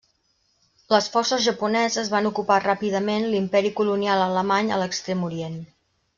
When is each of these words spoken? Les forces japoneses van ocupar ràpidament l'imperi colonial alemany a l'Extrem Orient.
Les 0.93 1.09
forces 1.15 1.43
japoneses 1.47 2.09
van 2.13 2.29
ocupar 2.29 2.57
ràpidament 2.65 3.29
l'imperi 3.35 3.73
colonial 3.83 4.25
alemany 4.27 4.73
a 4.73 4.81
l'Extrem 4.85 5.25
Orient. 5.31 5.63